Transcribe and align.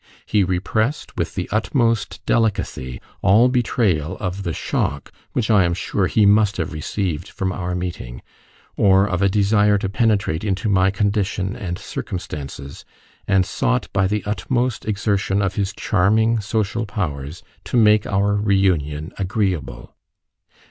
He 0.25 0.43
repressed 0.43 1.15
with 1.15 1.35
the 1.35 1.47
utmost 1.51 2.25
delicacy 2.25 2.99
all 3.21 3.49
betrayal 3.49 4.17
of 4.17 4.41
the 4.41 4.51
shock 4.51 5.11
which 5.33 5.51
I 5.51 5.63
am 5.63 5.75
sure 5.75 6.07
he 6.07 6.25
must 6.25 6.57
have 6.57 6.73
received 6.73 7.29
from 7.29 7.51
our 7.51 7.75
meeting, 7.75 8.23
or 8.75 9.07
of 9.07 9.21
a 9.21 9.29
desire 9.29 9.77
to 9.77 9.89
penetrate 9.89 10.43
into 10.43 10.69
my 10.69 10.89
condition 10.89 11.55
and 11.55 11.77
circumstances, 11.77 12.83
and 13.27 13.45
sought 13.45 13.93
by 13.93 14.07
the 14.07 14.23
utmost 14.25 14.85
exertion 14.87 15.39
of 15.39 15.53
his 15.53 15.71
charming 15.71 16.39
social 16.39 16.87
powers 16.87 17.43
to 17.65 17.77
make 17.77 18.07
our 18.07 18.33
reunion 18.35 19.13
agreeable. 19.19 19.93